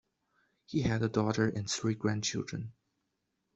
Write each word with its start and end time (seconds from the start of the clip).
He 0.65 0.81
had 0.81 1.03
a 1.03 1.09
daughter 1.09 1.47
and 1.47 1.69
three 1.69 1.93
grandchildren. 1.93 2.73